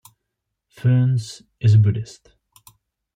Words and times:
Ferns 0.67 1.43
is 1.59 1.75
a 1.75 1.77
Buddhist. 1.77 2.31